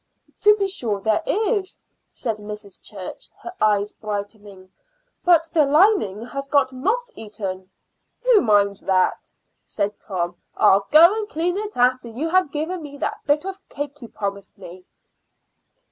[0.39, 2.81] "To be sure, there is," said Mrs.
[2.81, 4.71] Church, her eyes brightening.
[5.23, 7.69] "But the lining has got moth eaten."
[8.23, 10.37] "Who minds that?" said Tom.
[10.57, 14.07] "I'll go and clean it after you have given me that bit of cake you
[14.07, 14.85] promised me."